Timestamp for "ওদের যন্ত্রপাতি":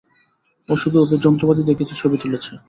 0.99-1.61